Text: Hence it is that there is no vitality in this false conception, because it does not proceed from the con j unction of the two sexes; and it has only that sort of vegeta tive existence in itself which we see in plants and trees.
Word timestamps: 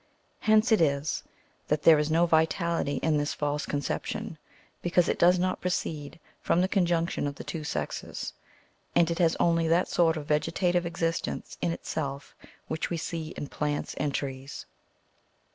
Hence 0.39 0.71
it 0.71 0.81
is 0.81 1.21
that 1.67 1.83
there 1.83 1.99
is 1.99 2.09
no 2.09 2.25
vitality 2.25 2.95
in 3.03 3.17
this 3.17 3.35
false 3.35 3.67
conception, 3.67 4.39
because 4.81 5.07
it 5.07 5.19
does 5.19 5.37
not 5.37 5.61
proceed 5.61 6.19
from 6.41 6.59
the 6.59 6.67
con 6.67 6.87
j 6.87 6.95
unction 6.95 7.27
of 7.27 7.35
the 7.35 7.43
two 7.43 7.63
sexes; 7.63 8.33
and 8.95 9.11
it 9.11 9.19
has 9.19 9.37
only 9.39 9.67
that 9.67 9.87
sort 9.87 10.17
of 10.17 10.25
vegeta 10.25 10.71
tive 10.73 10.87
existence 10.87 11.55
in 11.61 11.71
itself 11.71 12.33
which 12.67 12.89
we 12.89 12.97
see 12.97 13.27
in 13.37 13.45
plants 13.45 13.93
and 13.93 14.15
trees. 14.15 14.65